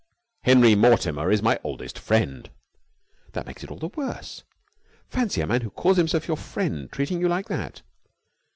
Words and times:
"Henry 0.41 0.73
Mortimer 0.73 1.29
is 1.29 1.43
my 1.43 1.59
oldest 1.63 1.99
friend." 1.99 2.49
"That 3.33 3.45
makes 3.45 3.63
it 3.63 3.69
all 3.69 3.77
the 3.77 3.87
worse. 3.89 4.41
Fancy 5.07 5.41
a 5.41 5.45
man 5.45 5.61
who 5.61 5.69
calls 5.69 5.97
himself 5.97 6.27
your 6.27 6.37
friend 6.37 6.91
treating 6.91 7.21
you 7.21 7.27
like 7.29 7.45
that!" 7.49 7.83